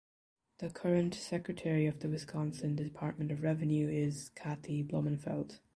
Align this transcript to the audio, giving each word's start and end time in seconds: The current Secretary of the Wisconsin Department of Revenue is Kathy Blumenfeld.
The 0.57 0.71
current 0.71 1.13
Secretary 1.13 1.85
of 1.85 1.99
the 1.99 2.09
Wisconsin 2.09 2.75
Department 2.75 3.29
of 3.29 3.43
Revenue 3.43 3.87
is 3.87 4.29
Kathy 4.33 4.81
Blumenfeld. 4.81 5.59